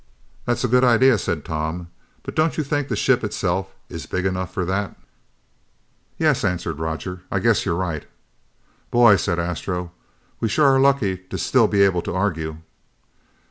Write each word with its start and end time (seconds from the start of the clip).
"That's 0.45 0.63
a 0.63 0.67
good 0.67 0.83
idea," 0.83 1.15
said 1.19 1.45
Tom, 1.45 1.91
"but 2.23 2.35
don't 2.35 2.57
you 2.57 2.63
think 2.63 2.87
the 2.87 2.95
ship 2.95 3.23
itself 3.23 3.75
is 3.87 4.07
big 4.07 4.25
enough 4.25 4.51
for 4.51 4.65
that?" 4.65 4.95
"Yeah," 6.17 6.33
answered 6.43 6.79
Roger, 6.79 7.21
"I 7.29 7.37
guess 7.37 7.67
you're 7.67 7.75
right." 7.75 8.07
"Boy!" 8.89 9.15
said 9.17 9.37
Astro. 9.37 9.91
"We 10.39 10.49
sure 10.49 10.65
are 10.73 10.79
lucky 10.79 11.17
to 11.17 11.37
still 11.37 11.67
be 11.67 11.83
able 11.83 12.01
to 12.01 12.15
argue." 12.15 12.61